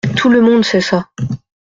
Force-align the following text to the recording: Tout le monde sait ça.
Tout 0.17 0.29
le 0.29 0.41
monde 0.41 0.65
sait 0.65 0.81
ça. 0.81 1.11